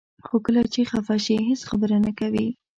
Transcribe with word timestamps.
خو 0.25 0.35
کله 0.45 0.61
چې 0.73 0.81
خفه 0.91 1.15
شي 1.25 1.35
هیڅ 1.49 1.61
خبرې 1.69 1.97
نه 2.05 2.11
کوي. 2.19 2.47